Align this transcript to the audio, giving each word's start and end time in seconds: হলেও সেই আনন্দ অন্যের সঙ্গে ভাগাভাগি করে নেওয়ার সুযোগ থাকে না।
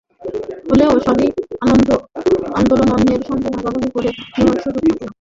হলেও 0.69 0.91
সেই 1.05 1.27
আনন্দ 1.61 1.89
অন্যের 2.95 3.21
সঙ্গে 3.29 3.47
ভাগাভাগি 3.55 3.89
করে 3.95 4.09
নেওয়ার 4.35 4.57
সুযোগ 4.63 4.83
থাকে 4.83 4.95
না। 4.95 5.09